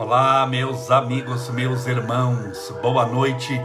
[0.00, 3.60] Olá, meus amigos, meus irmãos, boa noite.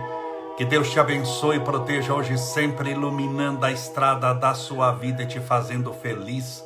[0.57, 5.27] Que Deus te abençoe e proteja hoje sempre, iluminando a estrada da sua vida e
[5.27, 6.61] te fazendo feliz.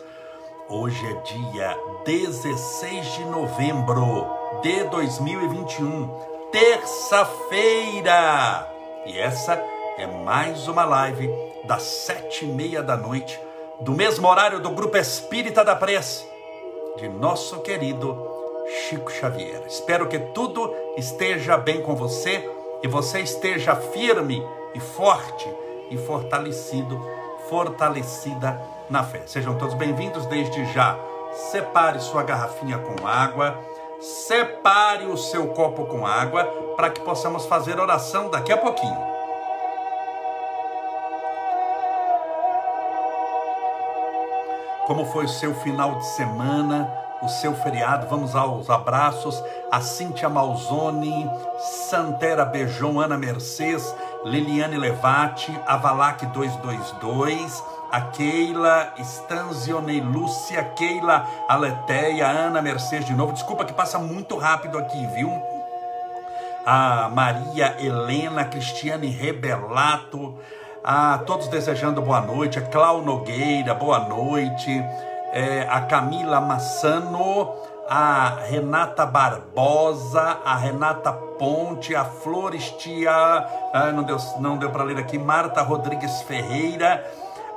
[0.68, 4.26] Hoje é dia 16 de novembro
[4.64, 6.08] de 2021,
[6.52, 7.48] terça-feira.
[9.06, 9.54] E essa
[10.00, 11.32] é mais uma live
[11.66, 13.40] das sete e meia da noite,
[13.82, 16.26] do mesmo horário do Grupo Espírita da Prece,
[16.98, 18.39] de nosso querido
[18.70, 19.64] Chico Xavier.
[19.68, 22.48] Espero que tudo esteja bem com você
[22.84, 24.46] e você esteja firme
[24.76, 25.52] e forte
[25.90, 27.04] e fortalecido,
[27.50, 29.24] fortalecida na fé.
[29.26, 30.98] Sejam todos bem-vindos desde já.
[31.52, 33.60] Separe sua garrafinha com água,
[34.00, 36.46] separe o seu copo com água
[36.76, 39.10] para que possamos fazer oração daqui a pouquinho.
[44.86, 47.09] Como foi o seu final de semana?
[47.22, 48.08] O seu feriado.
[48.08, 49.44] Vamos aos abraços.
[49.72, 51.30] A Cíntia Malzone,
[51.90, 53.94] Santera Bejon, Ana Mercedes,
[54.26, 63.34] Liliane Levati, Avalac 222, a Keila, Stanzionei, Lúcia, Keila, Aleteia, Ana Mercedes de novo.
[63.34, 65.32] Desculpa que passa muito rápido aqui, viu?
[66.66, 70.38] A Maria Helena, Cristiane Rebelato,
[70.84, 74.84] a todos desejando boa noite, a Clau Nogueira, boa noite
[75.32, 77.54] é, a Camila Massano,
[77.90, 84.98] a Renata Barbosa, a Renata Ponte, a Florestia, ah, não deu, não deu para ler
[84.98, 87.04] aqui, Marta Rodrigues Ferreira,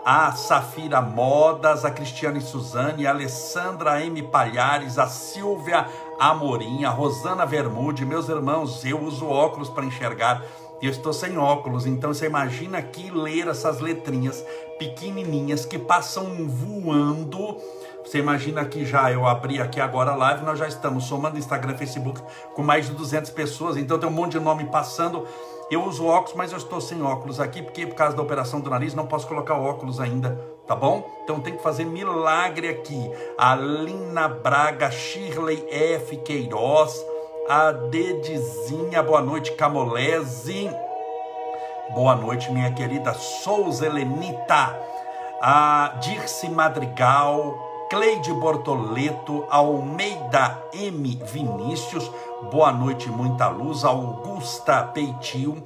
[0.04, 4.22] a Safira Modas, a Cristiane Suzane, a Alessandra M.
[4.22, 5.86] Palhares, a Silvia
[6.18, 10.42] Amorim, a Rosana Vermude, meus irmãos, eu uso óculos para enxergar
[10.86, 14.44] eu estou sem óculos, então você imagina aqui ler essas letrinhas
[14.78, 17.56] pequenininhas que passam voando.
[18.04, 21.76] Você imagina que já eu abri aqui agora a live, nós já estamos somando Instagram,
[21.76, 22.20] Facebook
[22.54, 25.24] com mais de 200 pessoas, então tem um monte de nome passando.
[25.70, 28.68] Eu uso óculos, mas eu estou sem óculos aqui porque por causa da operação do
[28.68, 31.08] nariz não posso colocar óculos ainda, tá bom?
[31.22, 33.10] Então tem que fazer milagre aqui.
[33.38, 37.02] Alina Braga, Shirley F Queiroz,
[37.54, 40.70] a Dedizinha, boa noite, Camolese.
[41.94, 44.74] Boa noite, minha querida Souza Helenita,
[45.38, 47.54] a Dirce Madrigal,
[47.90, 51.20] Cleide Bortoleto, Almeida M.
[51.26, 52.10] Vinícius,
[52.50, 55.62] boa noite, muita luz, Augusta Peitil,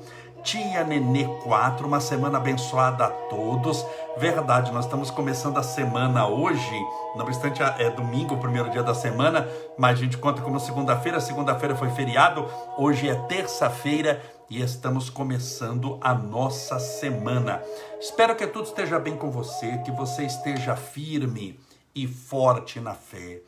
[0.47, 3.85] Tia Nenê 4, uma semana abençoada a todos.
[4.17, 6.71] Verdade, nós estamos começando a semana hoje,
[7.17, 11.21] no obstante é domingo, o primeiro dia da semana, mas a gente conta como segunda-feira,
[11.21, 12.49] segunda-feira foi feriado,
[12.79, 17.61] hoje é terça-feira e estamos começando a nossa semana.
[18.01, 21.59] Espero que tudo esteja bem com você, que você esteja firme
[21.93, 23.41] e forte na fé,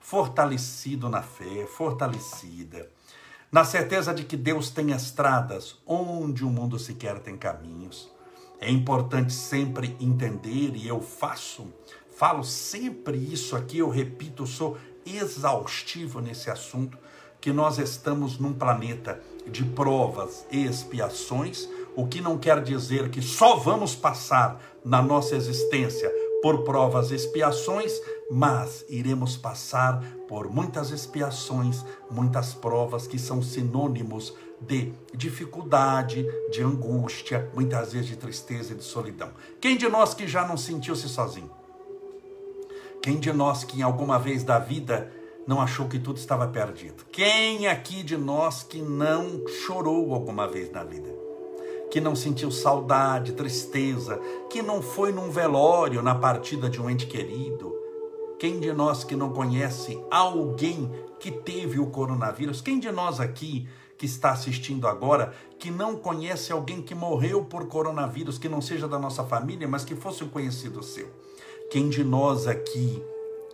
[0.00, 2.95] fortalecido na fé, fortalecida
[3.56, 8.06] na certeza de que Deus tem estradas onde o mundo sequer tem caminhos.
[8.60, 11.72] É importante sempre entender, e eu faço,
[12.14, 16.98] falo sempre isso aqui, eu repito, sou exaustivo nesse assunto,
[17.40, 23.22] que nós estamos num planeta de provas e expiações, o que não quer dizer que
[23.22, 26.12] só vamos passar na nossa existência
[26.42, 27.98] por provas e expiações,
[28.30, 37.50] mas iremos passar por muitas expiações, muitas provas que são sinônimos de dificuldade, de angústia,
[37.54, 39.30] muitas vezes de tristeza e de solidão.
[39.60, 41.50] Quem de nós que já não sentiu-se sozinho?
[43.02, 45.12] Quem de nós que em alguma vez da vida
[45.46, 47.04] não achou que tudo estava perdido?
[47.12, 51.14] Quem aqui de nós que não chorou alguma vez na vida?
[51.88, 54.18] Que não sentiu saudade, tristeza,
[54.50, 57.75] que não foi num velório na partida de um ente querido,
[58.38, 62.60] quem de nós que não conhece alguém que teve o coronavírus?
[62.60, 63.66] Quem de nós aqui
[63.96, 68.86] que está assistindo agora que não conhece alguém que morreu por coronavírus, que não seja
[68.86, 71.08] da nossa família, mas que fosse um conhecido seu?
[71.70, 73.02] Quem de nós aqui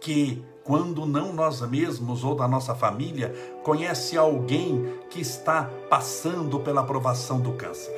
[0.01, 3.33] que, quando não nós mesmos ou da nossa família,
[3.63, 7.95] conhece alguém que está passando pela aprovação do câncer?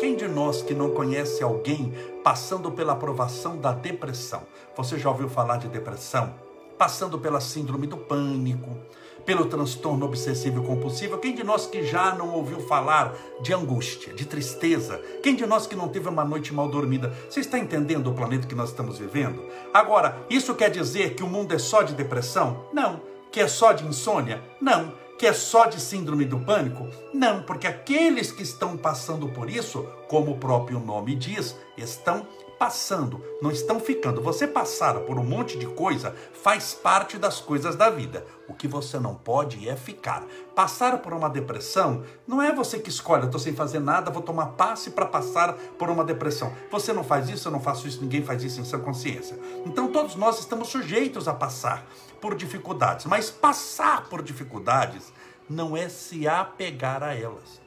[0.00, 1.94] Quem de nós que não conhece alguém
[2.24, 4.42] passando pela aprovação da depressão?
[4.76, 6.34] Você já ouviu falar de depressão?
[6.76, 8.76] Passando pela síndrome do pânico,
[9.24, 11.18] pelo transtorno obsessivo compulsivo?
[11.18, 15.00] Quem de nós que já não ouviu falar de angústia, de tristeza?
[15.22, 17.14] Quem de nós que não teve uma noite mal dormida?
[17.30, 19.44] Você está entendendo o planeta que nós estamos vivendo?
[19.72, 22.66] Agora, isso quer dizer que o mundo é só de depressão?
[22.72, 23.00] Não.
[23.30, 24.42] Que é só de insônia?
[24.60, 26.88] Não que é só de síndrome do pânico?
[27.12, 32.26] Não, porque aqueles que estão passando por isso, como o próprio nome diz, estão
[32.64, 34.22] passando, não estão ficando.
[34.22, 38.24] Você passar por um monte de coisa faz parte das coisas da vida.
[38.48, 40.24] O que você não pode é ficar.
[40.54, 44.22] Passar por uma depressão não é você que escolhe, eu estou sem fazer nada, vou
[44.22, 46.54] tomar passe para passar por uma depressão.
[46.70, 49.38] Você não faz isso, eu não faço isso, ninguém faz isso em sua consciência.
[49.66, 51.84] Então todos nós estamos sujeitos a passar
[52.18, 55.12] por dificuldades, mas passar por dificuldades
[55.50, 57.60] não é se apegar a elas,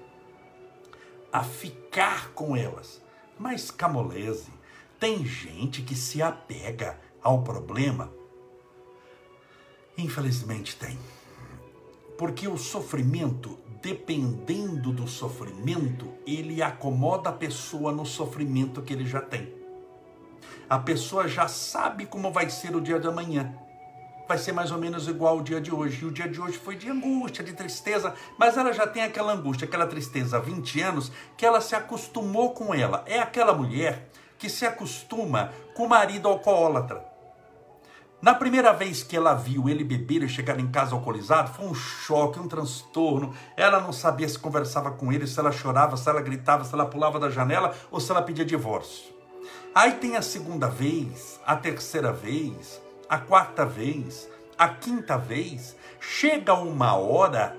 [1.31, 3.05] a ficar com elas.
[3.39, 4.56] Mas camolese,
[4.99, 8.11] tem gente que se apega ao problema?
[9.97, 10.97] Infelizmente tem.
[12.17, 19.21] Porque o sofrimento, dependendo do sofrimento, ele acomoda a pessoa no sofrimento que ele já
[19.21, 19.53] tem.
[20.69, 23.67] A pessoa já sabe como vai ser o dia de amanhã
[24.27, 26.03] vai ser mais ou menos igual ao dia de hoje.
[26.03, 29.31] E o dia de hoje foi de angústia, de tristeza, mas ela já tem aquela
[29.31, 33.03] angústia, aquela tristeza há 20 anos que ela se acostumou com ela.
[33.05, 37.05] É aquela mulher que se acostuma com o marido alcoólatra.
[38.19, 41.75] Na primeira vez que ela viu ele beber e chegar em casa alcoolizado, foi um
[41.75, 43.31] choque, um transtorno.
[43.55, 46.87] Ela não sabia se conversava com ele, se ela chorava, se ela gritava, se ela
[46.87, 49.15] pulava da janela ou se ela pedia divórcio.
[49.73, 56.55] Aí tem a segunda vez, a terceira vez, a quarta vez, a quinta vez, chega
[56.55, 57.55] uma hora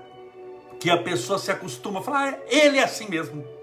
[0.81, 3.58] que a pessoa se acostuma a falar, ah, ele é assim mesmo.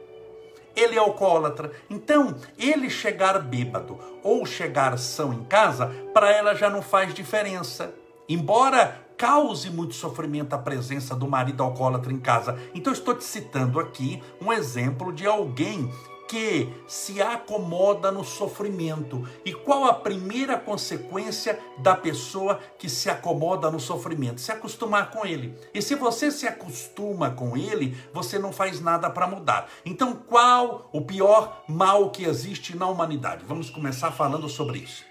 [0.76, 1.72] Ele é alcoólatra.
[1.90, 7.94] Então, ele chegar bêbado ou chegar são em casa, para ela já não faz diferença.
[8.28, 12.60] Embora cause muito sofrimento a presença do marido alcoólatra em casa.
[12.74, 15.90] Então, estou te citando aqui um exemplo de alguém
[16.28, 19.28] que se acomoda no sofrimento.
[19.44, 24.42] E qual a primeira consequência da pessoa que se acomoda no sofrimento?
[24.42, 25.58] Se acostumar com ele.
[25.74, 29.70] E se você se acostuma com ele, você não faz nada para mudar.
[29.86, 33.46] Então, qual o pior mal que existe na humanidade?
[33.46, 35.04] Vamos começar falando sobre isso.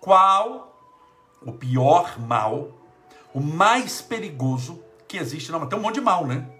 [0.00, 0.80] Qual
[1.44, 2.70] o pior mal,
[3.34, 5.70] o mais perigoso que existe na humanidade?
[5.70, 6.57] Tem um monte de mal, né?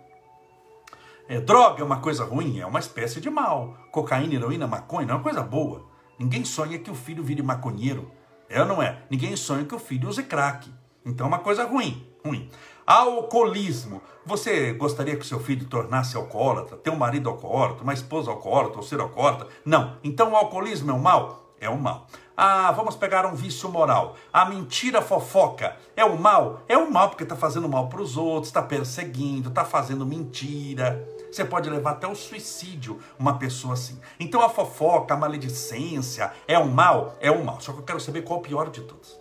[1.28, 3.76] É, droga é uma coisa ruim, é uma espécie de mal.
[3.92, 5.84] Cocaína, heroína, maconha não é uma coisa boa.
[6.18, 8.10] Ninguém sonha que o filho vire maconheiro.
[8.48, 9.02] É ou não é?
[9.10, 10.72] Ninguém sonha que o filho use crack.
[11.04, 12.48] Então é uma coisa ruim, ruim.
[12.86, 14.00] Alcoolismo.
[14.24, 18.82] Você gostaria que seu filho tornasse alcoólatra, ter um marido alcoólatra, uma esposa alcoólatra ou
[18.82, 19.48] ser alcoólatra?
[19.66, 19.98] Não.
[20.02, 21.54] Então o alcoolismo é um mal?
[21.60, 22.06] É um mal.
[22.34, 24.16] Ah, vamos pegar um vício moral.
[24.32, 26.62] A mentira fofoca é o mal?
[26.68, 31.06] É o mal porque está fazendo mal para os outros, está perseguindo, está fazendo mentira.
[31.30, 34.00] Você pode levar até o suicídio uma pessoa assim.
[34.18, 37.16] Então a fofoca, a maledicência, é um mal?
[37.20, 37.60] É um mal.
[37.60, 39.18] Só que eu quero saber qual é o pior de todos.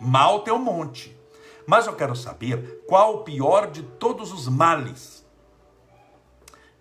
[0.00, 1.16] Mal tem um monte.
[1.66, 5.26] Mas eu quero saber qual o pior de todos os males.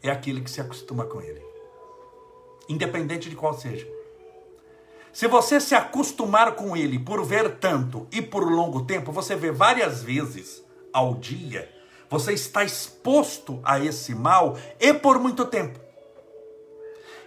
[0.01, 1.43] É aquele que se acostuma com ele.
[2.69, 3.87] Independente de qual seja.
[5.11, 9.51] Se você se acostumar com ele por ver tanto e por longo tempo, você vê
[9.51, 11.73] várias vezes ao dia
[12.09, 15.79] você está exposto a esse mal e por muito tempo.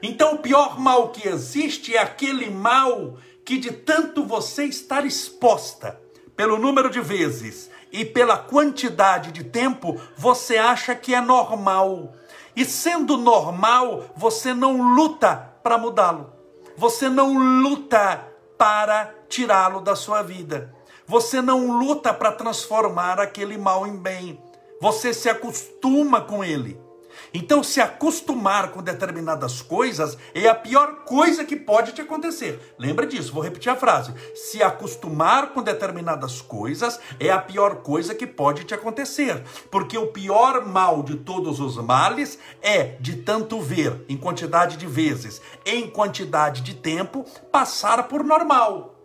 [0.03, 6.01] Então, o pior mal que existe é aquele mal que, de tanto você estar exposta,
[6.37, 12.15] pelo número de vezes e pela quantidade de tempo, você acha que é normal.
[12.55, 16.33] E sendo normal, você não luta para mudá-lo.
[16.77, 18.25] Você não luta
[18.57, 20.73] para tirá-lo da sua vida.
[21.07, 24.41] Você não luta para transformar aquele mal em bem
[24.81, 26.79] você se acostuma com ele.
[27.33, 32.75] Então, se acostumar com determinadas coisas é a pior coisa que pode te acontecer.
[32.79, 34.15] Lembra disso, vou repetir a frase.
[34.35, 39.43] Se acostumar com determinadas coisas é a pior coisa que pode te acontecer.
[39.71, 44.87] Porque o pior mal de todos os males é de tanto ver, em quantidade de
[44.87, 48.98] vezes, em quantidade de tempo, passar por normal.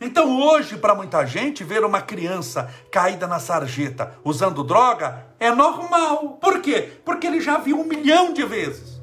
[0.00, 6.38] Então, hoje, para muita gente, ver uma criança caída na sarjeta usando droga é normal.
[6.40, 6.90] Por quê?
[7.04, 8.98] Porque ele já viu um milhão de vezes.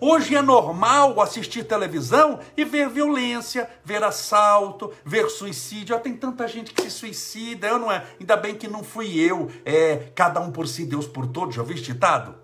[0.00, 5.94] Hoje é normal assistir televisão e ver violência, ver assalto, ver suicídio.
[5.94, 8.06] Ah, tem tanta gente que se suicida, eu não é.
[8.18, 9.50] Ainda bem que não fui eu.
[9.62, 11.54] É cada um por si, Deus por todos.
[11.54, 12.34] Já ouviu ditado?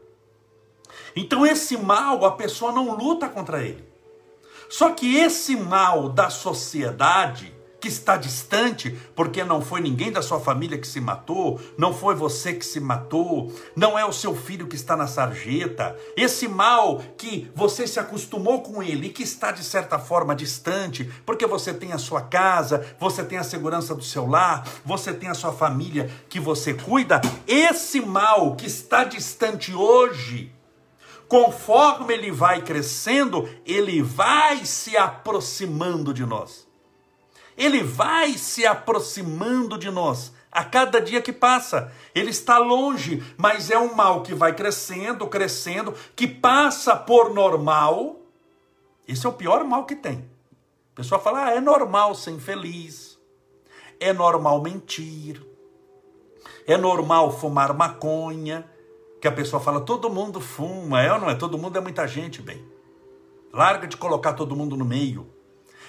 [1.14, 3.95] Então esse mal a pessoa não luta contra ele.
[4.68, 10.40] Só que esse mal da sociedade, que está distante, porque não foi ninguém da sua
[10.40, 14.66] família que se matou, não foi você que se matou, não é o seu filho
[14.66, 15.96] que está na sarjeta.
[16.16, 21.08] Esse mal que você se acostumou com ele e que está de certa forma distante,
[21.24, 25.28] porque você tem a sua casa, você tem a segurança do seu lar, você tem
[25.28, 27.20] a sua família que você cuida.
[27.46, 30.52] Esse mal que está distante hoje,
[31.28, 36.66] conforme ele vai crescendo, ele vai se aproximando de nós.
[37.56, 41.92] Ele vai se aproximando de nós a cada dia que passa.
[42.14, 48.16] Ele está longe, mas é um mal que vai crescendo, crescendo, que passa por normal.
[49.08, 50.28] Esse é o pior mal que tem.
[50.92, 53.18] A pessoa fala: ah, é normal ser infeliz,
[53.98, 55.42] é normal mentir,
[56.66, 58.68] é normal fumar maconha.
[59.20, 61.34] Que a pessoa fala: todo mundo fuma, é ou não é?
[61.34, 62.64] Todo mundo é muita gente, bem.
[63.52, 65.36] Larga de colocar todo mundo no meio.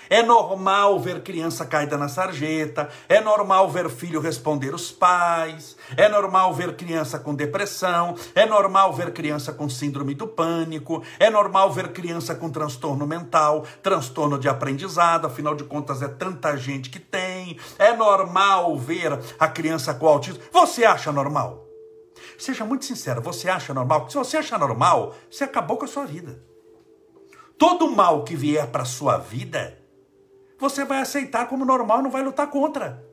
[0.09, 6.07] É normal ver criança caída na sarjeta, é normal ver filho responder os pais, é
[6.07, 11.71] normal ver criança com depressão, é normal ver criança com síndrome do pânico, é normal
[11.71, 16.99] ver criança com transtorno mental, transtorno de aprendizado, afinal de contas é tanta gente que
[16.99, 20.41] tem, é normal ver a criança com autismo.
[20.53, 21.66] Você acha normal?
[22.37, 24.09] Seja muito sincero, você acha normal?
[24.09, 26.43] Se você acha normal, você acabou com a sua vida.
[27.57, 29.77] Todo mal que vier para sua vida
[30.59, 33.05] você vai aceitar como normal, não vai lutar contra.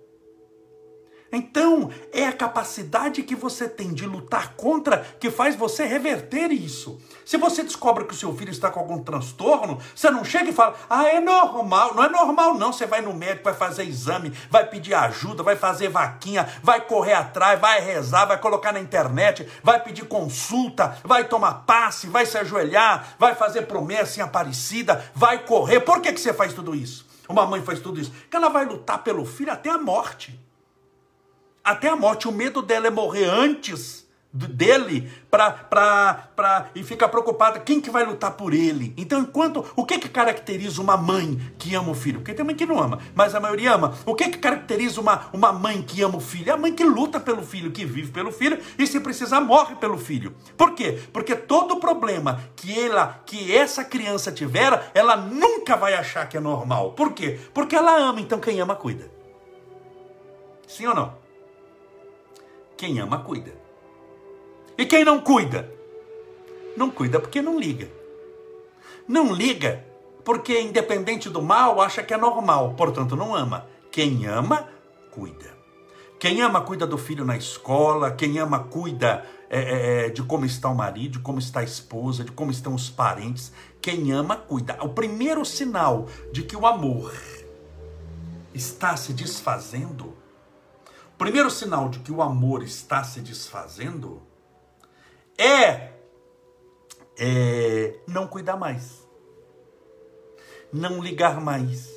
[1.37, 7.01] Então, é a capacidade que você tem de lutar contra que faz você reverter isso.
[7.25, 10.53] Se você descobre que o seu filho está com algum transtorno, você não chega e
[10.53, 11.95] fala: ah, é normal.
[11.95, 12.73] Não é normal, não.
[12.73, 17.15] Você vai no médico, vai fazer exame, vai pedir ajuda, vai fazer vaquinha, vai correr
[17.15, 22.37] atrás, vai rezar, vai colocar na internet, vai pedir consulta, vai tomar passe, vai se
[22.39, 25.81] ajoelhar, vai fazer promessa em Aparecida, vai correr.
[25.81, 27.07] Por que, que você faz tudo isso?
[27.29, 28.13] Uma mãe faz tudo isso.
[28.31, 30.44] Que ela vai lutar pelo filho até a morte.
[31.65, 32.29] Até a morte.
[32.29, 34.05] O medo dela é morrer antes
[34.35, 38.93] dele pra, pra, pra, e fica preocupada quem que vai lutar por ele.
[38.97, 42.19] Então, enquanto o que que caracteriza uma mãe que ama o filho?
[42.19, 43.95] Porque tem mãe que não ama, mas a maioria ama.
[44.05, 46.51] O que que caracteriza uma, uma mãe que ama o filho?
[46.51, 49.77] É a mãe que luta pelo filho, que vive pelo filho e se precisar morre
[49.77, 50.35] pelo filho.
[50.57, 50.99] Por quê?
[51.13, 56.41] Porque todo problema que ela, que essa criança tiver, ela nunca vai achar que é
[56.41, 56.93] normal.
[56.93, 57.39] Por quê?
[57.55, 59.09] Porque ela ama, então quem ama cuida.
[60.67, 61.24] Sim ou não?
[62.85, 63.51] Quem ama cuida.
[64.77, 65.73] E quem não cuida?
[66.77, 67.91] Não cuida porque não liga.
[69.09, 69.83] Não liga
[70.23, 73.67] porque, independente do mal, acha que é normal, portanto não ama.
[73.91, 74.69] Quem ama,
[75.11, 75.51] cuida.
[76.21, 78.11] Quem ama, cuida do filho na escola.
[78.11, 81.65] Quem ama, cuida é, é, é, de como está o marido, de como está a
[81.65, 83.51] esposa, de como estão os parentes.
[83.81, 84.77] Quem ama, cuida.
[84.83, 87.15] O primeiro sinal de que o amor
[88.53, 90.15] está se desfazendo,
[91.19, 94.23] primeiro sinal de que o amor está se desfazendo
[95.37, 95.93] é,
[97.19, 99.07] é não cuidar mais,
[100.73, 101.89] não ligar mais,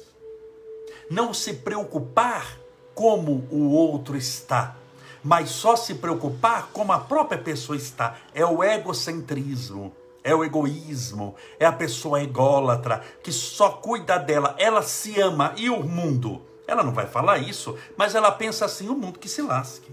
[1.09, 2.57] não se preocupar
[2.93, 4.75] como o outro está,
[5.23, 8.17] mas só se preocupar como a própria pessoa está.
[8.33, 9.93] É o egocentrismo,
[10.23, 15.69] é o egoísmo, é a pessoa ególatra que só cuida dela, ela se ama e
[15.69, 16.46] o mundo.
[16.67, 19.91] Ela não vai falar isso, mas ela pensa assim: o mundo que se lasque.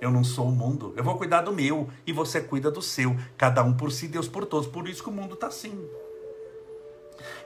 [0.00, 0.92] Eu não sou o mundo.
[0.96, 3.16] Eu vou cuidar do meu e você cuida do seu.
[3.36, 4.68] Cada um por si, Deus por todos.
[4.68, 5.88] Por isso que o mundo está assim.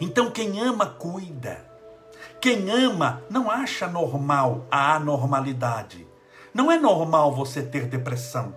[0.00, 1.70] Então quem ama, cuida.
[2.40, 6.06] Quem ama não acha normal a anormalidade.
[6.52, 8.54] Não é normal você ter depressão.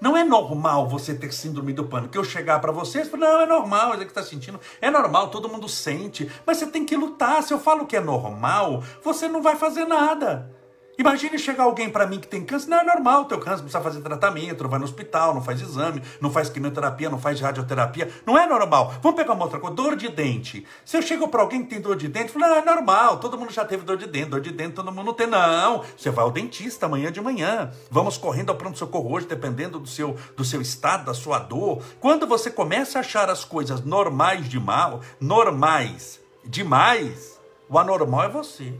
[0.00, 2.16] Não é normal você ter síndrome do pânico.
[2.16, 4.58] Eu chegar para vocês, não, é normal, é que está sentindo.
[4.80, 6.30] É normal, todo mundo sente.
[6.46, 7.42] Mas você tem que lutar.
[7.42, 10.59] Se eu falo que é normal, você não vai fazer nada.
[11.00, 14.02] Imagine chegar alguém para mim que tem câncer, não é normal, teu câncer precisa fazer
[14.02, 18.36] tratamento, não vai no hospital, não faz exame, não faz quimioterapia, não faz radioterapia, não
[18.36, 18.92] é normal.
[19.00, 20.66] Vamos pegar uma outra coisa, dor de dente.
[20.84, 23.38] Se eu chego para alguém que tem dor de dente, falo, não, é normal, todo
[23.38, 25.26] mundo já teve dor de dente, dor de dente todo mundo tem.
[25.26, 29.88] Não, você vai ao dentista amanhã de manhã, vamos correndo ao pronto-socorro hoje, dependendo do
[29.88, 31.82] seu, do seu estado, da sua dor.
[31.98, 37.40] Quando você começa a achar as coisas normais de mal, normais demais,
[37.70, 38.74] o anormal é você.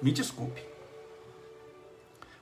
[0.00, 0.71] Me desculpe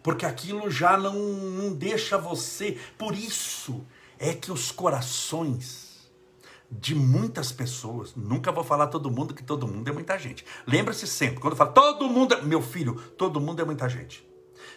[0.03, 2.79] porque aquilo já não, não deixa você.
[2.97, 3.85] Por isso
[4.19, 5.91] é que os corações
[6.71, 10.45] de muitas pessoas, nunca vou falar todo mundo, que todo mundo é muita gente.
[10.67, 14.25] Lembre-se sempre, quando eu falo todo mundo, é, meu filho, todo mundo é muita gente.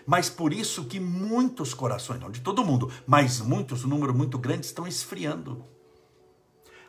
[0.06, 4.40] Mas por isso que muitos corações, não de todo mundo, mas muitos, um número muito
[4.40, 5.64] grande, estão esfriando.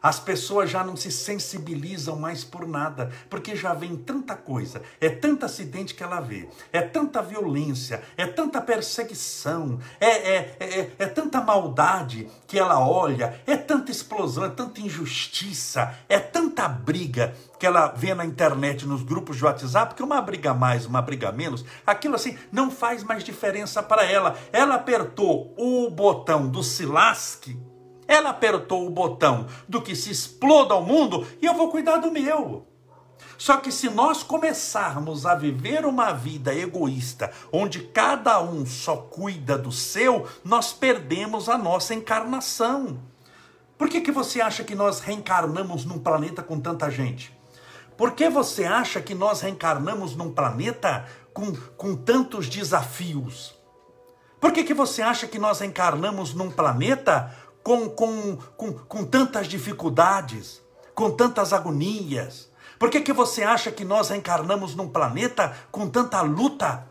[0.05, 5.09] As pessoas já não se sensibilizam mais por nada, porque já vem tanta coisa, é
[5.09, 11.07] tanto acidente que ela vê, é tanta violência, é tanta perseguição, é, é, é, é
[11.07, 17.65] tanta maldade que ela olha, é tanta explosão, é tanta injustiça, é tanta briga que
[17.65, 21.65] ela vê na internet, nos grupos de WhatsApp, que uma briga mais, uma briga menos,
[21.87, 24.37] aquilo assim não faz mais diferença para ela.
[24.53, 27.57] Ela apertou o botão do se lasque
[28.07, 32.11] Ela apertou o botão do que se exploda o mundo e eu vou cuidar do
[32.11, 32.67] meu.
[33.37, 39.59] Só que se nós começarmos a viver uma vida egoísta, onde cada um só cuida
[39.59, 43.01] do seu, nós perdemos a nossa encarnação.
[43.77, 47.37] Por que, que você acha que nós reencarnamos num planeta com tanta gente?
[47.97, 53.55] Por que você acha que nós reencarnamos num planeta com, com tantos desafios?
[54.41, 59.49] Por que, que você acha que nós reencarnamos num planeta com, com, com, com tantas
[59.49, 60.63] dificuldades,
[60.95, 62.51] com tantas agonias?
[62.79, 66.87] Por que, que você acha que nós reencarnamos num planeta com tanta luta?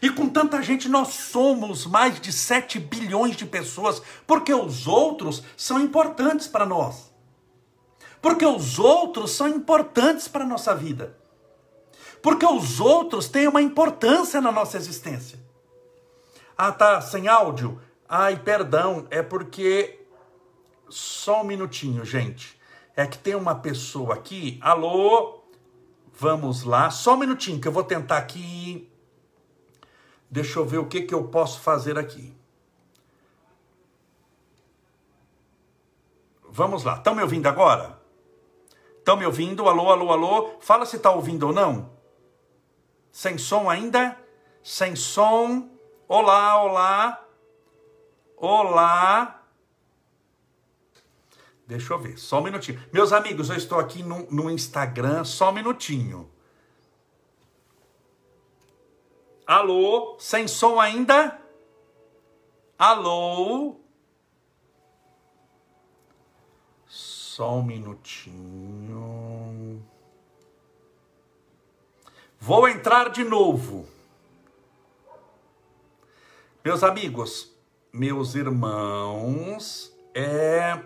[0.00, 5.42] E com tanta gente, nós somos mais de 7 bilhões de pessoas, porque os outros
[5.56, 7.12] são importantes para nós.
[8.20, 11.16] Porque os outros são importantes para a nossa vida.
[12.22, 15.38] Porque os outros têm uma importância na nossa existência.
[16.56, 17.80] Ah, tá, sem áudio?
[18.08, 20.00] Ai, perdão, é porque.
[20.88, 22.60] Só um minutinho, gente.
[22.94, 24.58] É que tem uma pessoa aqui.
[24.62, 25.42] Alô?
[26.12, 26.90] Vamos lá.
[26.90, 28.88] Só um minutinho que eu vou tentar aqui.
[30.30, 32.36] Deixa eu ver o que, que eu posso fazer aqui.
[36.48, 36.96] Vamos lá.
[36.96, 37.98] Estão me ouvindo agora?
[38.98, 39.68] Estão me ouvindo?
[39.68, 40.54] Alô, alô, alô?
[40.60, 41.90] Fala se está ouvindo ou não.
[43.10, 44.16] Sem som ainda?
[44.62, 45.68] Sem som.
[46.06, 47.23] Olá, olá.
[48.36, 49.42] Olá.
[51.66, 52.82] Deixa eu ver, só um minutinho.
[52.92, 56.30] Meus amigos, eu estou aqui no, no Instagram, só um minutinho.
[59.46, 60.16] Alô?
[60.18, 61.40] Sem som ainda?
[62.78, 63.76] Alô?
[66.86, 68.94] Só um minutinho.
[72.38, 73.88] Vou entrar de novo.
[76.62, 77.53] Meus amigos,
[77.94, 80.80] meus irmãos, é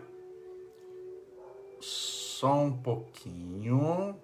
[1.81, 4.15] só um pouquinho.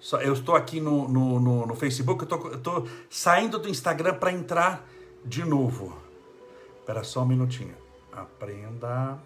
[0.00, 4.32] Só, eu estou aqui no, no, no, no Facebook, eu estou saindo do Instagram para
[4.32, 4.84] entrar
[5.24, 5.96] de novo.
[6.80, 7.76] Espera só um minutinho.
[8.12, 9.22] Aprenda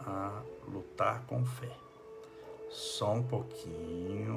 [0.00, 1.72] a lutar com fé.
[2.68, 4.36] Só um pouquinho.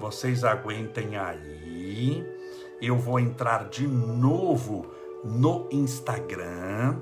[0.00, 2.26] Vocês aguentem aí.
[2.80, 4.86] Eu vou entrar de novo
[5.24, 6.96] no Instagram.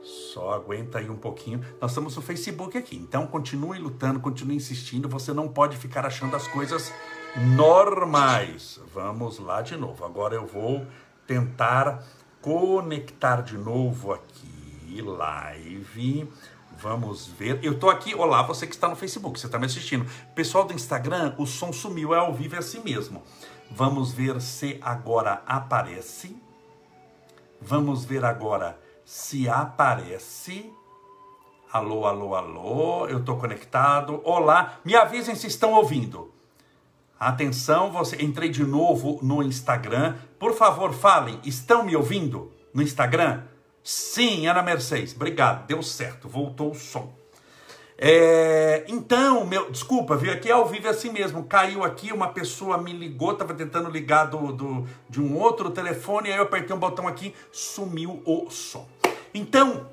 [0.00, 1.60] Só aguenta aí um pouquinho.
[1.80, 5.08] Nós estamos no Facebook aqui, então continue lutando, continue insistindo.
[5.08, 6.92] Você não pode ficar achando as coisas
[7.56, 8.80] normais.
[8.94, 10.04] Vamos lá de novo.
[10.04, 10.86] Agora eu vou
[11.26, 12.04] tentar
[12.40, 16.28] conectar de novo aqui, live.
[16.78, 17.60] Vamos ver.
[17.62, 18.14] Eu tô aqui.
[18.14, 20.04] Olá, você que está no Facebook, você está me assistindo.
[20.34, 23.22] Pessoal do Instagram, o som sumiu, é ao vivo, é assim mesmo.
[23.74, 26.36] Vamos ver se agora aparece.
[27.58, 30.70] Vamos ver agora se aparece.
[31.72, 34.20] Alô, alô, alô, eu estou conectado.
[34.24, 36.30] Olá, me avisem se estão ouvindo.
[37.18, 40.16] Atenção, você entrei de novo no Instagram.
[40.38, 43.44] Por favor, falem, estão me ouvindo no Instagram?
[43.82, 47.10] Sim, Ana Mercedes, obrigado, deu certo, voltou o som.
[47.98, 51.44] É, então, meu, desculpa, viu aqui ao vivo é assim mesmo.
[51.44, 56.30] Caiu aqui, uma pessoa me ligou, estava tentando ligar do, do, de um outro telefone,
[56.30, 58.88] aí eu apertei um botão aqui, sumiu o som.
[59.34, 59.86] Então,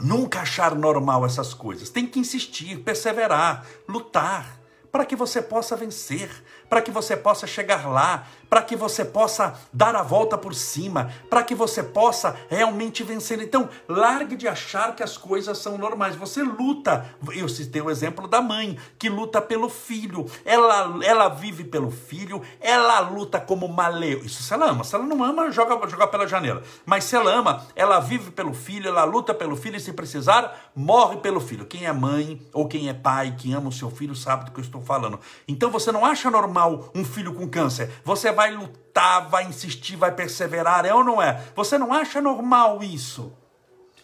[0.00, 1.90] nunca achar normal essas coisas.
[1.90, 4.60] Tem que insistir, perseverar, lutar,
[4.90, 6.30] para que você possa vencer,
[6.68, 11.12] para que você possa chegar lá, para que você possa dar a volta por cima,
[11.28, 13.40] para que você possa realmente vencer.
[13.40, 16.14] Então, largue de achar que as coisas são normais.
[16.16, 17.04] Você luta.
[17.34, 20.26] Eu citei o exemplo da mãe que luta pelo filho.
[20.44, 24.24] Ela, ela vive pelo filho, ela luta como maleu.
[24.24, 24.84] Isso se ela ama.
[24.84, 26.62] Se ela não ama, joga, joga pela janela.
[26.86, 30.70] Mas se ela ama, ela vive pelo filho, ela luta pelo filho e se precisar,
[30.76, 31.66] morre pelo filho.
[31.66, 34.60] Quem é mãe ou quem é pai, quem ama o seu filho, sabe do que
[34.60, 35.18] eu estou falando.
[35.48, 36.53] Então você não acha normal
[36.94, 37.90] um filho com câncer.
[38.04, 41.44] Você vai lutar, vai insistir, vai perseverar, é ou não é?
[41.54, 43.32] Você não acha normal isso?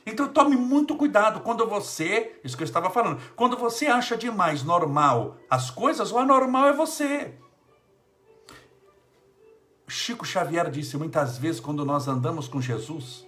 [0.04, 4.62] Então tome muito cuidado quando você, isso que eu estava falando, quando você acha demais
[4.62, 7.34] normal as coisas, o anormal é você.
[9.86, 13.26] Chico Xavier disse muitas vezes quando nós andamos com Jesus,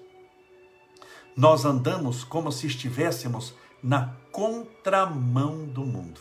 [1.37, 6.21] nós andamos como se estivéssemos na contramão do mundo.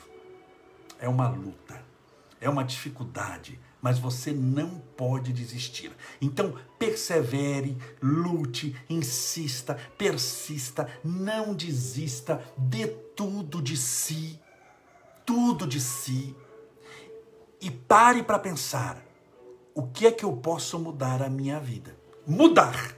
[1.00, 1.84] É uma luta,
[2.42, 5.92] é uma dificuldade, mas você não pode desistir.
[6.20, 14.40] Então, persevere, lute, insista, persista, não desista, dê tudo de si,
[15.24, 16.36] tudo de si.
[17.62, 18.98] E pare para pensar:
[19.76, 21.96] o que é que eu posso mudar a minha vida?
[22.26, 22.96] Mudar.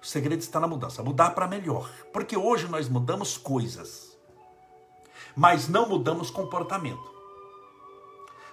[0.00, 1.90] O segredo está na mudança, mudar para melhor.
[2.12, 4.16] Porque hoje nós mudamos coisas,
[5.34, 7.15] mas não mudamos comportamento.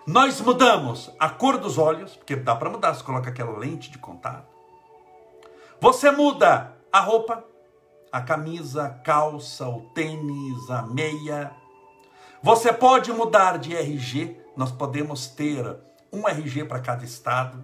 [0.06, 3.98] Nós mudamos a cor dos olhos, porque dá para mudar, você coloca aquela lente de
[3.98, 4.54] contato.
[5.80, 7.44] Você muda a roupa,
[8.12, 11.54] a camisa, a calça, o tênis, a meia.
[12.42, 15.78] Você pode mudar de RG, nós podemos ter
[16.12, 17.64] um RG para cada estado.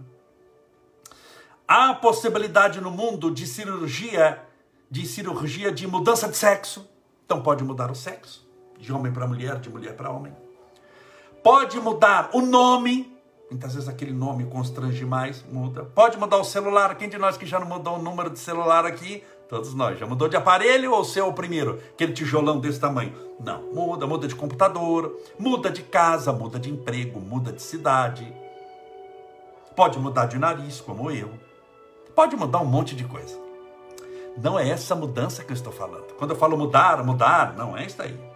[1.68, 4.42] Há possibilidade no mundo de cirurgia,
[4.90, 6.90] de cirurgia de mudança de sexo.
[7.26, 10.34] Então pode mudar o sexo, de homem para mulher, de mulher para homem.
[11.52, 13.12] Pode mudar o nome,
[13.50, 15.84] muitas vezes aquele nome constrange mais, muda.
[15.84, 18.86] Pode mudar o celular, quem de nós que já não mudou o número de celular
[18.86, 19.24] aqui?
[19.50, 19.98] Todos nós.
[19.98, 21.80] Já mudou de aparelho ou seu é primeiro?
[21.94, 23.16] Aquele tijolão desse tamanho?
[23.40, 28.32] Não, muda, muda de computador, muda de casa, muda de emprego, muda de cidade.
[29.76, 31.32] Pode mudar de nariz, como eu
[32.14, 33.36] pode mudar um monte de coisa.
[34.38, 36.14] Não é essa mudança que eu estou falando.
[36.14, 38.29] Quando eu falo mudar, mudar, não é isso aí.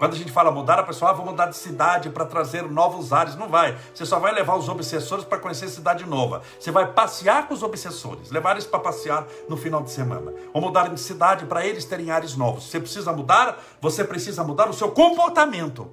[0.00, 3.12] Quando a gente fala mudar, a pessoa ah, vou mudar de cidade para trazer novos
[3.12, 3.36] ares.
[3.36, 3.76] Não vai.
[3.94, 6.40] Você só vai levar os obsessores para conhecer cidade nova.
[6.58, 10.32] Você vai passear com os obsessores, levar eles para passear no final de semana.
[10.54, 12.64] Ou mudar de cidade para eles terem ares novos.
[12.64, 15.92] Você precisa mudar, você precisa mudar o seu comportamento,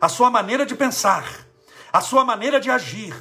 [0.00, 1.46] a sua maneira de pensar,
[1.92, 3.14] a sua maneira de agir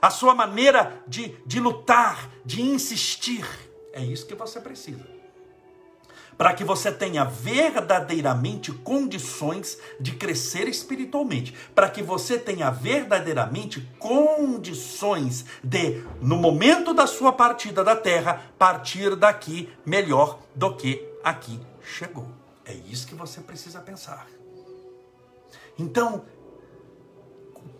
[0.00, 3.44] a sua maneira de, de lutar, de insistir.
[3.92, 5.15] É isso que você precisa.
[6.36, 11.54] Para que você tenha verdadeiramente condições de crescer espiritualmente.
[11.74, 19.16] Para que você tenha verdadeiramente condições de, no momento da sua partida da terra, partir
[19.16, 22.26] daqui melhor do que aqui chegou.
[22.64, 24.26] É isso que você precisa pensar.
[25.78, 26.24] Então,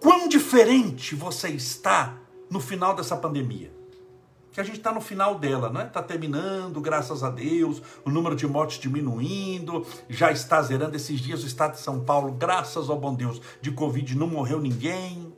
[0.00, 2.16] quão diferente você está
[2.50, 3.75] no final dessa pandemia.
[4.56, 5.84] Que a gente está no final dela, né?
[5.84, 10.96] Está terminando, graças a Deus, o número de mortes diminuindo, já está zerando.
[10.96, 14.58] Esses dias o estado de São Paulo, graças ao bom Deus, de Covid não morreu
[14.58, 15.30] ninguém.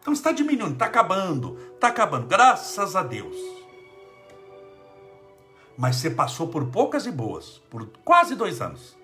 [0.00, 3.36] Então está diminuindo, está acabando, está acabando, graças a Deus.
[5.76, 8.96] Mas você passou por poucas e boas, por quase dois anos.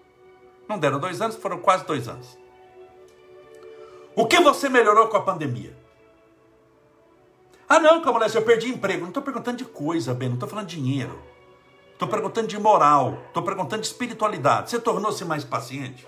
[0.66, 2.38] Não deram dois anos, foram quase dois anos.
[4.16, 5.83] O que você melhorou com a pandemia?
[7.68, 9.00] Ah, não, Camolés, eu perdi emprego.
[9.00, 11.18] Não estou perguntando de coisa, bem, não estou falando de dinheiro.
[11.92, 14.70] Estou perguntando de moral, estou perguntando de espiritualidade.
[14.70, 16.06] Você tornou-se mais paciente?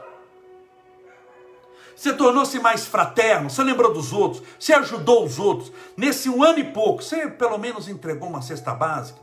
[1.95, 3.49] Você tornou-se mais fraterno?
[3.49, 4.43] Você lembrou dos outros?
[4.59, 5.73] Você ajudou os outros?
[5.97, 9.19] Nesse um ano e pouco, você pelo menos entregou uma cesta básica?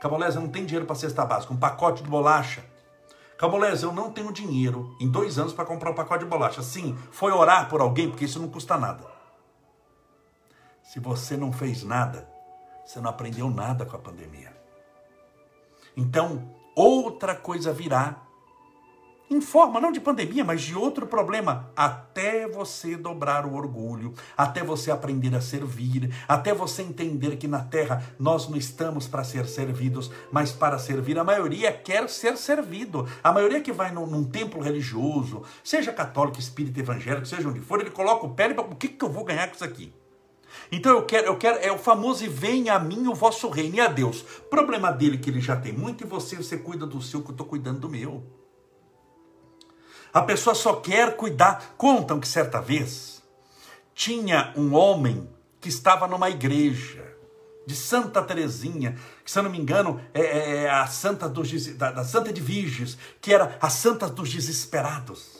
[0.00, 2.62] Camolés, eu não tenho dinheiro para cesta básica, um pacote de bolacha.
[3.38, 6.62] Camolés, eu não tenho dinheiro em dois anos para comprar um pacote de bolacha.
[6.62, 9.13] Sim, foi orar por alguém, porque isso não custa nada.
[10.94, 12.24] Se você não fez nada,
[12.86, 14.56] você não aprendeu nada com a pandemia.
[15.96, 18.22] Então, outra coisa virá
[19.28, 24.62] em forma não de pandemia, mas de outro problema, até você dobrar o orgulho, até
[24.62, 29.46] você aprender a servir, até você entender que na terra nós não estamos para ser
[29.46, 31.18] servidos, mas para servir.
[31.18, 33.08] A maioria quer ser servido.
[33.20, 37.80] A maioria que vai num, num templo religioso, seja católico, espírita, evangélico, seja onde for,
[37.80, 39.92] ele coloca o pé e fala, o que, que eu vou ganhar com isso aqui?
[40.70, 43.76] Então eu quero, eu quero, é o famoso e venha a mim o vosso reino
[43.76, 44.22] e a Deus.
[44.50, 47.32] Problema dele que ele já tem muito e você, você cuida do seu que eu
[47.32, 48.24] estou cuidando do meu.
[50.12, 51.74] A pessoa só quer cuidar.
[51.76, 53.22] Contam que certa vez
[53.94, 55.28] tinha um homem
[55.60, 57.04] que estava numa igreja
[57.66, 61.66] de Santa Teresinha, que se eu não me engano é, é, é a Santa dos,
[61.76, 65.33] da, da Santa de Virges, que era a Santa dos Desesperados.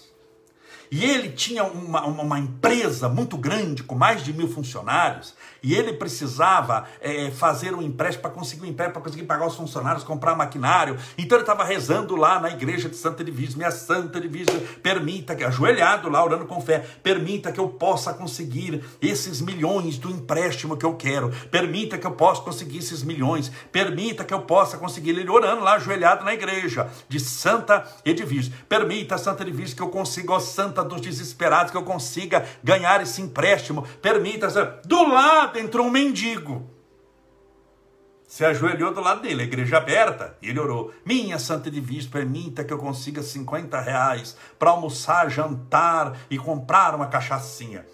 [0.91, 5.95] E ele tinha uma, uma empresa muito grande, com mais de mil funcionários, e ele
[5.95, 10.35] precisava é, fazer um empréstimo para conseguir um empréstimo, para conseguir pagar os funcionários, comprar
[10.37, 10.99] maquinário.
[11.17, 15.43] Então ele estava rezando lá na igreja de Santa Divisa, minha Santa Divisa, permita que,
[15.43, 20.85] ajoelhado lá, orando com fé, permita que eu possa conseguir esses milhões do empréstimo que
[20.85, 25.31] eu quero, permita que eu possa conseguir esses milhões, permita que eu possa conseguir, ele
[25.31, 30.39] orando lá, ajoelhado na igreja de Santa Edivisa, permita, Santa Edivisa, que eu consiga, ó
[30.39, 33.87] Santa dos desesperados, que eu consiga ganhar esse empréstimo.
[34.03, 34.49] Permita.
[34.85, 36.71] Do lado entrou um mendigo.
[38.27, 42.65] Se ajoelhou do lado dele, a igreja aberta, e ele orou: Minha Santa Divisa, permita
[42.65, 47.87] que eu consiga 50 reais para almoçar, jantar e comprar uma cachaçinha.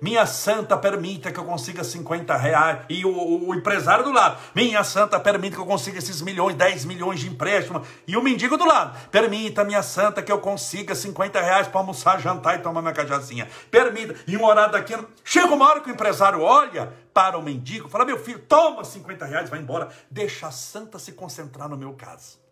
[0.00, 2.80] Minha santa, permita que eu consiga 50 reais.
[2.88, 4.38] E o, o, empresário do lado.
[4.54, 7.82] Minha santa, permita que eu consiga esses milhões, 10 milhões de empréstimo.
[8.06, 8.98] E o mendigo do lado.
[9.10, 13.48] Permita, minha santa, que eu consiga 50 reais para almoçar, jantar e tomar minha cajazinha.
[13.70, 14.14] Permita.
[14.26, 14.94] E um horário daqui.
[15.24, 19.24] Chega uma hora que o empresário olha para o mendigo, fala: Meu filho, toma 50
[19.24, 19.88] reais, vai embora.
[20.10, 22.45] Deixa a santa se concentrar no meu caso.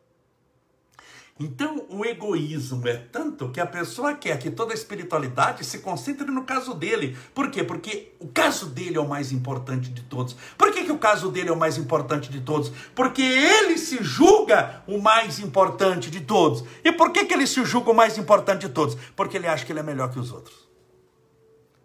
[1.39, 6.31] Então, o egoísmo é tanto que a pessoa quer que toda a espiritualidade se concentre
[6.31, 7.19] no caso dele.
[7.35, 7.65] Por quê?
[7.65, 10.37] Porque o caso dele é o mais importante de todos.
[10.57, 12.71] Por que, que o caso dele é o mais importante de todos?
[12.95, 16.63] Porque ele se julga o mais importante de todos.
[16.85, 18.97] E por que, que ele se julga o mais importante de todos?
[19.17, 20.69] Porque ele acha que ele é melhor que os outros.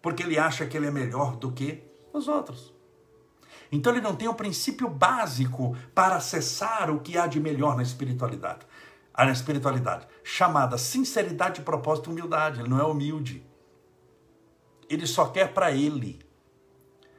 [0.00, 1.82] Porque ele acha que ele é melhor do que
[2.12, 2.72] os outros.
[3.72, 7.82] Então ele não tem o princípio básico para acessar o que há de melhor na
[7.82, 8.64] espiritualidade
[9.26, 12.60] na espiritualidade, chamada sinceridade de propósito e humildade.
[12.60, 13.44] Ele não é humilde.
[14.88, 16.20] Ele só quer para ele.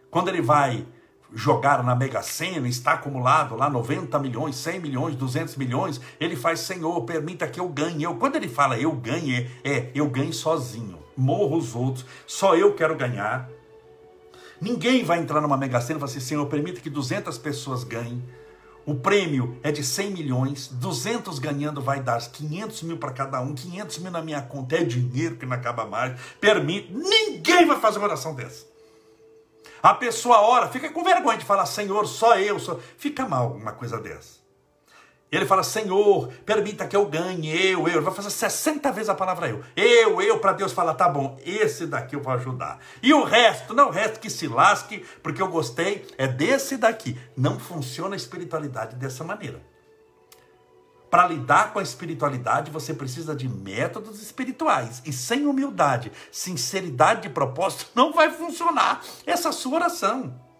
[0.09, 0.85] Quando ele vai
[1.33, 6.59] jogar na Mega Sena, está acumulado lá 90 milhões, 100 milhões, 200 milhões, ele faz,
[6.59, 8.03] Senhor, permita que eu ganhe.
[8.03, 12.73] Eu, quando ele fala eu ganhe, é eu ganhe sozinho, morro os outros, só eu
[12.73, 13.49] quero ganhar.
[14.59, 18.21] Ninguém vai entrar numa Mega Sena e falar assim, Senhor, permita que 200 pessoas ganhem.
[18.85, 23.53] O prêmio é de 100 milhões, 200 ganhando vai dar 500 mil para cada um,
[23.53, 27.99] 500 mil na minha conta, é dinheiro que não acaba mais, permite, ninguém vai fazer
[27.99, 28.65] uma oração dessa.
[29.83, 32.79] A pessoa ora, fica com vergonha de falar, Senhor, só eu, só...
[32.97, 34.40] fica mal uma coisa dessa.
[35.31, 37.87] Ele fala, Senhor, permita que eu ganhe, eu, eu.
[37.87, 39.63] Ele vai fazer 60 vezes a palavra eu.
[39.77, 42.79] Eu, eu, para Deus falar, tá bom, esse daqui eu vou ajudar.
[43.01, 47.17] E o resto, não, o resto que se lasque, porque eu gostei, é desse daqui.
[47.37, 49.61] Não funciona a espiritualidade dessa maneira.
[51.09, 55.01] Para lidar com a espiritualidade, você precisa de métodos espirituais.
[55.05, 60.50] E sem humildade, sinceridade de propósito, não vai funcionar essa sua oração.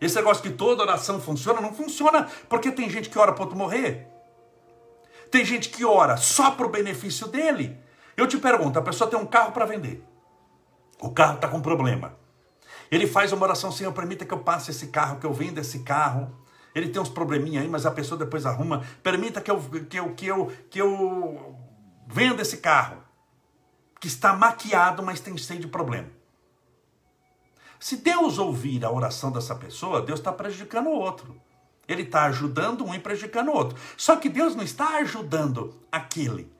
[0.00, 3.58] Esse negócio que toda oração funciona, não funciona porque tem gente que ora para outro
[3.58, 4.08] morrer.
[5.30, 7.78] Tem gente que ora só para o benefício dele.
[8.16, 10.04] Eu te pergunto, a pessoa tem um carro para vender.
[11.00, 12.18] O carro está com problema.
[12.90, 15.80] Ele faz uma oração, Senhor, permita que eu passe esse carro, que eu venda esse
[15.80, 16.34] carro.
[16.74, 18.84] Ele tem uns probleminha aí, mas a pessoa depois arruma.
[19.02, 21.56] Permita que eu, que eu, que eu, que eu
[22.06, 23.02] venda esse carro.
[24.00, 26.08] Que está maquiado, mas tem cheio de problema.
[27.80, 31.40] Se Deus ouvir a oração dessa pessoa, Deus está prejudicando o outro.
[31.88, 33.78] Ele está ajudando um e prejudicando o outro.
[33.96, 36.52] Só que Deus não está ajudando aquele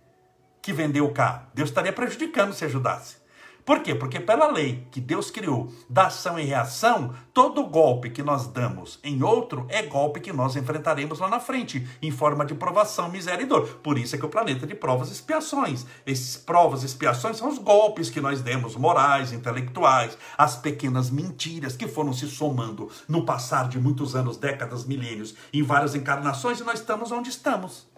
[0.62, 1.46] que vendeu o carro.
[1.52, 3.19] Deus estaria prejudicando se ajudasse.
[3.64, 3.94] Por quê?
[3.94, 8.98] Porque pela lei que Deus criou da ação e reação, todo golpe que nós damos
[9.04, 13.42] em outro é golpe que nós enfrentaremos lá na frente, em forma de provação, miséria
[13.42, 13.80] e dor.
[13.82, 15.86] Por isso é que o planeta é de provas e expiações.
[16.06, 21.76] Esses provas e expiações são os golpes que nós demos, morais, intelectuais, as pequenas mentiras
[21.76, 26.64] que foram se somando no passar de muitos anos, décadas, milênios, em várias encarnações, e
[26.64, 27.89] nós estamos onde estamos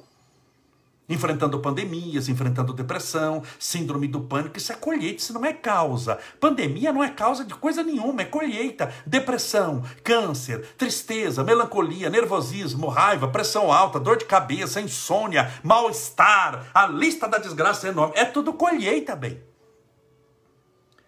[1.09, 6.19] enfrentando pandemias, enfrentando depressão, síndrome do pânico, isso é colheita, isso não é causa.
[6.41, 8.93] Pandemia não é causa de coisa nenhuma, é colheita.
[9.07, 17.29] Depressão, câncer, tristeza, melancolia, nervosismo, raiva, pressão alta, dor de cabeça, insônia, mal-estar, a lista
[17.29, 18.15] da desgraça é enorme.
[18.17, 19.43] É tudo colheita, bem.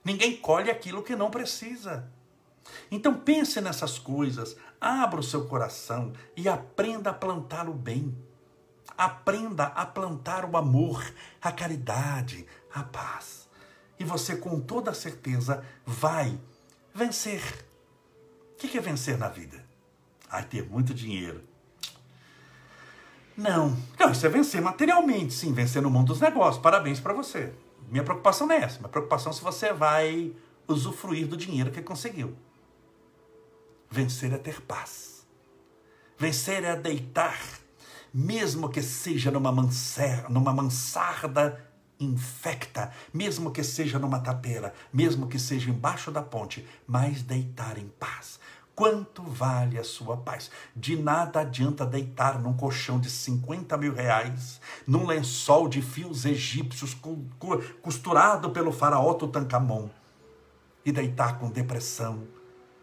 [0.05, 2.13] Ninguém colhe aquilo que não precisa.
[2.91, 8.15] Então pense nessas coisas, abra o seu coração e aprenda a plantar o bem.
[8.97, 11.05] Aprenda a plantar o amor,
[11.41, 13.49] a caridade, a paz.
[13.99, 16.39] E você, com toda certeza, vai
[16.95, 17.43] vencer.
[18.53, 19.65] O que é vencer na vida?
[20.31, 21.43] Ai, ter muito dinheiro.
[23.37, 23.77] Não.
[23.99, 26.63] Não, isso é vencer materialmente, sim, vencer no mundo dos negócios.
[26.63, 27.53] Parabéns para você.
[27.89, 28.79] Minha preocupação não é essa.
[28.79, 30.33] Minha preocupação é se você vai
[30.67, 32.37] usufruir do dinheiro que conseguiu.
[33.91, 35.27] Vencer é ter paz.
[36.17, 37.39] Vencer é deitar
[38.15, 41.61] mesmo que seja numa, manser, numa mansarda
[41.99, 47.89] infecta, mesmo que seja numa tapera, mesmo que seja embaixo da ponte, mas deitar em
[47.89, 48.39] paz.
[48.75, 50.51] Quanto vale a sua paz?
[50.75, 56.97] De nada adianta deitar num colchão de 50 mil reais, num lençol de fios egípcios
[57.83, 59.89] costurado pelo faraó Tutankhamon,
[60.85, 62.27] e deitar com depressão,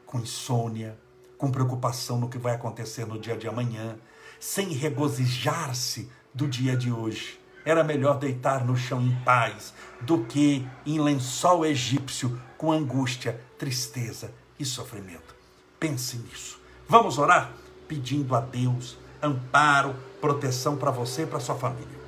[0.06, 0.98] com insônia,
[1.38, 3.98] com preocupação no que vai acontecer no dia de amanhã,
[4.41, 7.39] sem regozijar-se do dia de hoje.
[7.63, 14.34] Era melhor deitar no chão em paz do que em lençol egípcio com angústia, tristeza
[14.60, 15.36] e sofrimento.
[15.80, 16.60] Pense nisso.
[16.89, 17.54] Vamos orar
[17.88, 22.01] pedindo a Deus amparo, proteção para você e para sua família.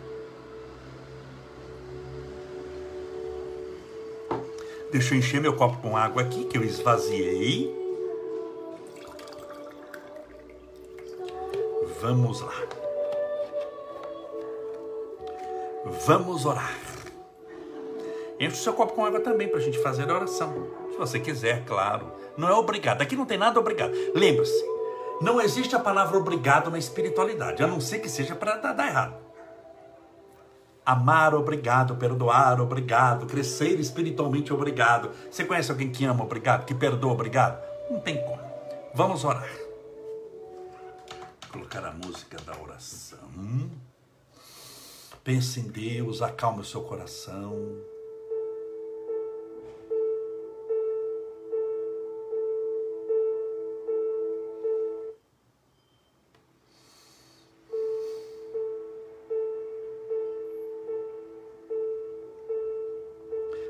[4.91, 7.82] Deixa eu encher meu copo com água aqui, que eu esvaziei.
[12.03, 12.51] Vamos lá.
[16.05, 16.77] Vamos orar.
[18.37, 20.67] Enche o seu copo com água também para a gente fazer a oração.
[20.91, 22.11] Se você quiser, claro.
[22.35, 23.01] Não é obrigado.
[23.01, 23.93] Aqui não tem nada obrigado.
[24.13, 24.65] Lembre-se,
[25.21, 29.15] não existe a palavra obrigado na espiritualidade, a não ser que seja para dar, errado.
[30.85, 31.95] Amar, obrigado.
[31.95, 33.27] Perdoar, obrigado.
[33.27, 35.09] Crescer espiritualmente, obrigado.
[35.31, 36.65] Você conhece alguém que ama, obrigado?
[36.65, 37.63] Que perdoa, obrigado?
[37.89, 38.43] Não tem como.
[38.93, 39.62] Vamos orar.
[41.53, 43.69] Colocar a música da oração.
[45.23, 47.77] Pense em Deus, acalme o seu coração.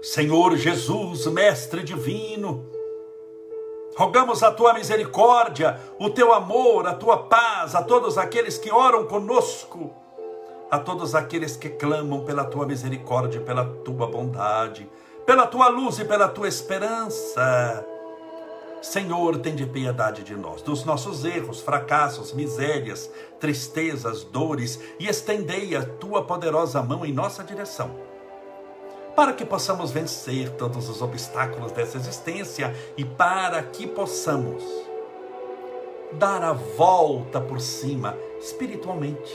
[0.01, 2.65] Senhor Jesus, Mestre Divino,
[3.97, 9.05] rogamos a tua misericórdia, o teu amor, a tua paz a todos aqueles que oram
[9.05, 9.91] conosco,
[10.69, 14.89] a todos aqueles que clamam pela tua misericórdia, pela tua bondade,
[15.25, 17.85] pela tua luz e pela tua esperança.
[18.81, 25.73] Senhor, tem de piedade de nós, dos nossos erros, fracassos, misérias, tristezas, dores, e estendei
[25.73, 28.12] a tua poderosa mão em nossa direção
[29.15, 34.63] para que possamos vencer todos os obstáculos dessa existência e para que possamos
[36.13, 39.33] dar a volta por cima espiritualmente.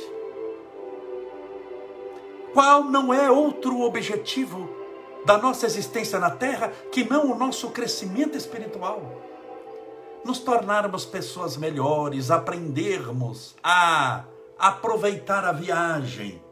[2.52, 4.68] Qual não é outro objetivo
[5.24, 9.02] da nossa existência na Terra que não o nosso crescimento espiritual?
[10.24, 14.24] Nos tornarmos pessoas melhores, aprendermos a
[14.58, 16.42] aproveitar a viagem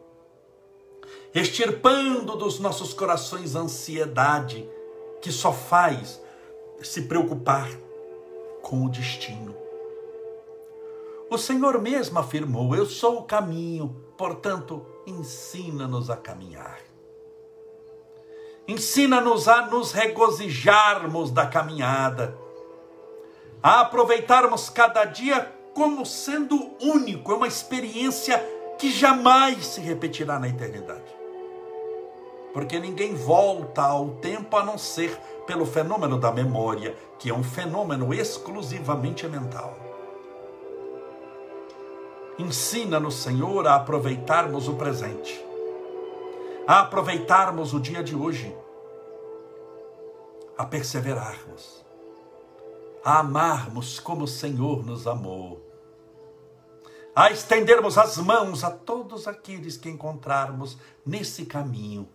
[1.33, 4.67] extirpando dos nossos corações a ansiedade
[5.21, 6.21] que só faz
[6.81, 7.69] se preocupar
[8.61, 9.55] com o destino.
[11.29, 16.79] O Senhor mesmo afirmou: Eu sou o caminho, portanto, ensina-nos a caminhar.
[18.67, 22.37] Ensina-nos a nos regozijarmos da caminhada,
[23.63, 28.37] a aproveitarmos cada dia como sendo único, é uma experiência
[28.77, 31.16] que jamais se repetirá na eternidade
[32.57, 35.15] porque ninguém volta ao tempo a não ser
[35.45, 39.77] pelo fenômeno da memória, que é um fenômeno exclusivamente mental.
[42.39, 45.39] Ensina-nos, Senhor, a aproveitarmos o presente,
[46.65, 48.57] a aproveitarmos o dia de hoje,
[50.57, 51.85] a perseverarmos,
[53.05, 55.61] a amarmos como o Senhor nos amou,
[57.15, 62.09] a estendermos as mãos a todos aqueles que encontrarmos nesse caminho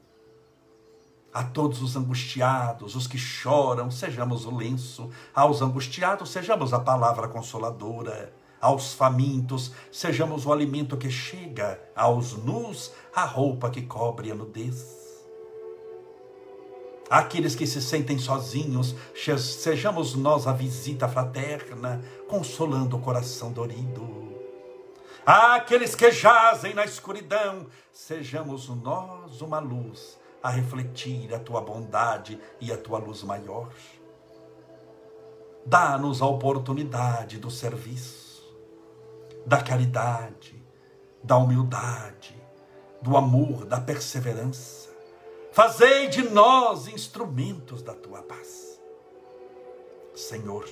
[1.33, 5.09] a todos os angustiados, os que choram, sejamos o lenço.
[5.35, 8.35] Aos angustiados, sejamos a palavra consoladora.
[8.61, 11.81] Aos famintos, sejamos o alimento que chega.
[11.97, 15.01] Aos nus, a roupa que cobre a nudez.
[17.09, 18.95] Aqueles que se sentem sozinhos,
[19.38, 24.33] sejamos nós a visita fraterna, consolando o coração dorido.
[25.25, 32.72] Aqueles que jazem na escuridão, sejamos nós uma luz a refletir a tua bondade e
[32.72, 33.70] a tua luz maior.
[35.64, 38.42] Dá-nos a oportunidade do serviço,
[39.46, 40.61] da caridade,
[41.22, 42.35] da humildade,
[43.00, 44.90] do amor, da perseverança.
[45.52, 48.81] Fazei de nós instrumentos da tua paz.
[50.14, 50.68] Senhor,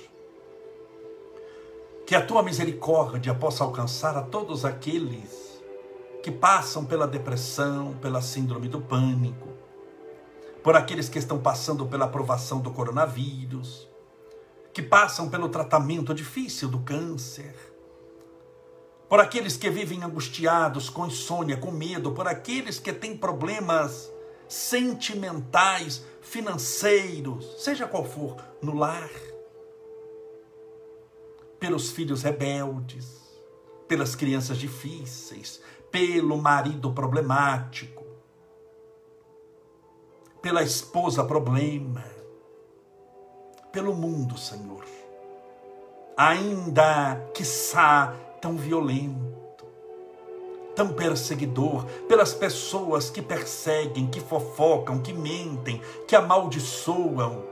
[2.05, 5.61] que a tua misericórdia possa alcançar a todos aqueles
[6.21, 9.47] que passam pela depressão, pela síndrome do pânico,
[10.63, 13.87] por aqueles que estão passando pela aprovação do coronavírus,
[14.73, 17.55] que passam pelo tratamento difícil do câncer,
[19.09, 24.09] por aqueles que vivem angustiados, com insônia, com medo, por aqueles que têm problemas
[24.47, 29.09] sentimentais, financeiros, seja qual for, no lar,
[31.59, 33.21] pelos filhos rebeldes,
[33.87, 38.00] pelas crianças difíceis, pelo marido problemático,
[40.41, 42.03] pela esposa problema,
[43.71, 44.83] pelo mundo, Senhor.
[46.17, 49.65] Ainda que quiçá tão violento,
[50.75, 57.43] tão perseguidor, pelas pessoas que perseguem, que fofocam, que mentem, que amaldiçoam,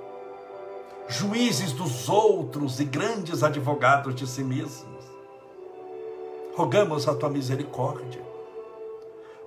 [1.08, 5.06] juízes dos outros e grandes advogados de si mesmos.
[6.56, 8.28] Rogamos a tua misericórdia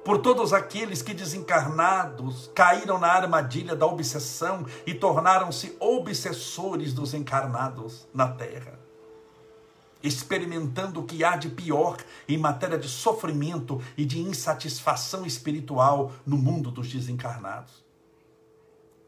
[0.04, 8.06] por todos aqueles que desencarnados caíram na armadilha da obsessão e tornaram-se obsessores dos encarnados
[8.12, 8.78] na terra,
[10.02, 11.96] experimentando o que há de pior
[12.28, 17.84] em matéria de sofrimento e de insatisfação espiritual no mundo dos desencarnados.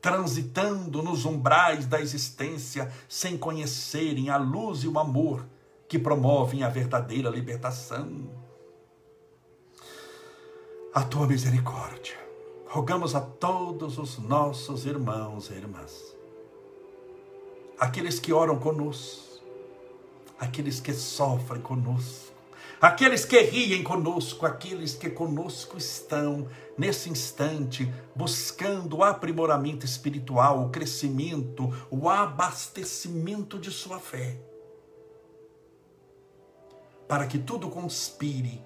[0.00, 5.44] Transitando nos umbrais da existência sem conhecerem a luz e o amor
[5.88, 8.43] que promovem a verdadeira libertação
[10.94, 12.16] a tua misericórdia.
[12.68, 16.16] Rogamos a todos os nossos irmãos e irmãs,
[17.76, 19.42] aqueles que oram conosco,
[20.38, 22.32] aqueles que sofrem conosco,
[22.80, 30.70] aqueles que riem conosco, aqueles que conosco estão nesse instante buscando o aprimoramento espiritual, o
[30.70, 34.38] crescimento, o abastecimento de sua fé,
[37.08, 38.62] para que tudo conspire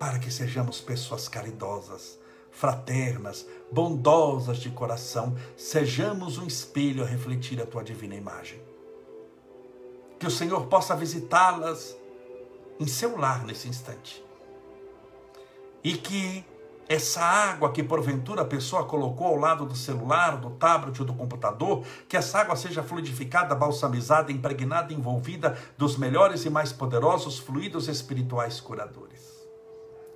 [0.00, 2.18] para que sejamos pessoas caridosas,
[2.50, 8.58] fraternas, bondosas de coração, sejamos um espelho a refletir a tua divina imagem.
[10.18, 11.94] Que o Senhor possa visitá-las
[12.80, 14.24] em seu lar nesse instante.
[15.84, 16.46] E que
[16.88, 21.12] essa água que porventura a pessoa colocou ao lado do celular, do tablet ou do
[21.12, 27.86] computador, que essa água seja fluidificada, balsamizada, impregnada, envolvida dos melhores e mais poderosos fluidos
[27.86, 29.09] espirituais curadores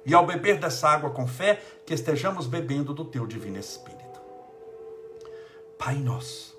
[0.05, 4.21] e ao beber dessa água com fé, que estejamos bebendo do teu divino Espírito.
[5.79, 6.57] Pai nosso,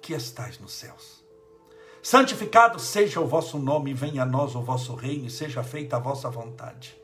[0.00, 1.24] que estais nos céus,
[2.02, 6.00] santificado seja o vosso nome, venha a nós o vosso reino, e seja feita a
[6.00, 7.03] vossa vontade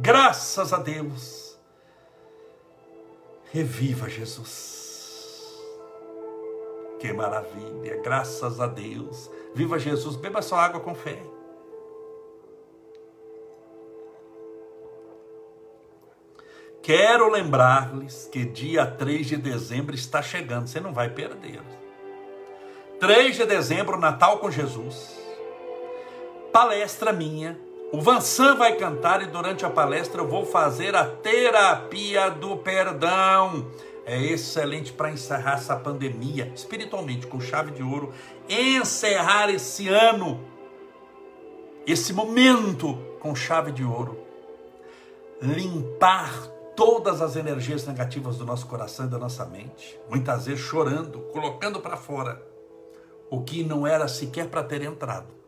[0.00, 1.58] Graças a Deus.
[3.52, 5.60] Reviva Jesus.
[6.98, 9.30] Que maravilha, graças a Deus.
[9.54, 11.22] Viva Jesus, beba sua água com fé.
[16.82, 21.60] Quero lembrar-lhes que dia 3 de dezembro está chegando, você não vai perder.
[22.98, 25.18] 3 de dezembro, Natal com Jesus.
[26.50, 32.30] Palestra minha o Vansan vai cantar e durante a palestra eu vou fazer a terapia
[32.30, 33.66] do perdão.
[34.06, 38.12] É excelente para encerrar essa pandemia espiritualmente com chave de ouro,
[38.48, 40.40] encerrar esse ano,
[41.86, 44.18] esse momento com chave de ouro,
[45.42, 51.20] limpar todas as energias negativas do nosso coração e da nossa mente, muitas vezes chorando,
[51.32, 52.40] colocando para fora
[53.28, 55.39] o que não era sequer para ter entrado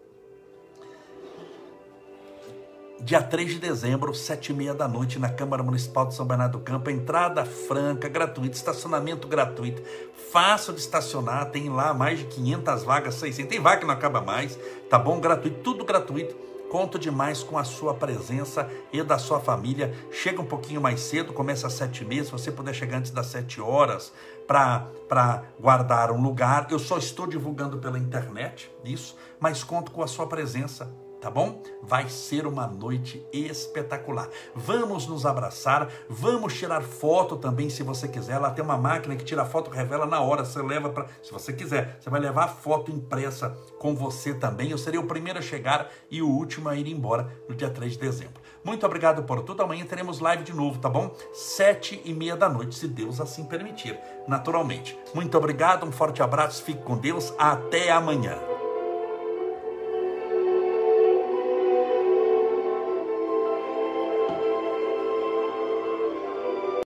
[3.05, 6.59] dia 3 de dezembro, sete e meia da noite, na Câmara Municipal de São Bernardo
[6.59, 9.83] do Campo, entrada franca, gratuita, estacionamento gratuito,
[10.31, 14.21] fácil de estacionar, tem lá mais de 500 vagas, 600, tem vaga que não acaba
[14.21, 14.57] mais,
[14.89, 15.19] tá bom?
[15.19, 16.37] Gratuito, tudo gratuito,
[16.71, 21.33] conto demais com a sua presença e da sua família, chega um pouquinho mais cedo,
[21.33, 24.13] começa às sete e meia, se você puder chegar antes das sete horas,
[24.47, 30.07] para guardar um lugar, eu só estou divulgando pela internet, isso, mas conto com a
[30.07, 30.89] sua presença,
[31.23, 31.63] tá bom?
[31.81, 34.29] Vai ser uma noite espetacular.
[34.57, 38.39] Vamos nos abraçar, vamos tirar foto também, se você quiser.
[38.39, 40.45] Lá tem uma máquina que tira foto, revela na hora.
[40.45, 44.73] Você leva para, se você quiser, você vai levar a foto impressa com você também.
[44.73, 47.93] Eu serei o primeiro a chegar e o último a ir embora no dia 3
[47.93, 48.43] de dezembro.
[48.65, 49.63] Muito obrigado por tudo.
[49.63, 51.15] Amanhã teremos live de novo, tá bom?
[51.33, 53.97] Sete e meia da noite, se Deus assim permitir,
[54.27, 54.99] naturalmente.
[55.15, 57.33] Muito obrigado, um forte abraço, fique com Deus.
[57.39, 58.52] Até amanhã.